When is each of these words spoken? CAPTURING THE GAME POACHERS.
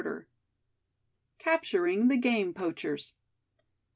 CAPTURING 1.37 2.07
THE 2.07 2.17
GAME 2.17 2.55
POACHERS. 2.55 3.13